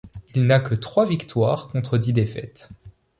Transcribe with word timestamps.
Il 0.33 0.47
n'a 0.47 0.59
que 0.59 0.73
trois 0.73 1.05
victoires 1.05 1.67
contre 1.67 1.99
dix 1.99 2.11
défaites. 2.11 2.69